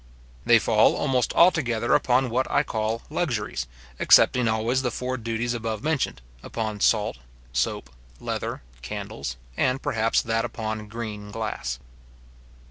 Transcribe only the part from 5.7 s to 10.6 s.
mentioned, upon salt, soap, leather, candles, and perhaps that